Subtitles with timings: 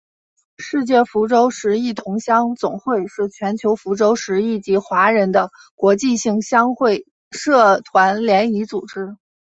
[0.57, 9.15] 世界福州十邑同乡总会是全球福州十邑籍华人的国际性乡会社团联谊组织。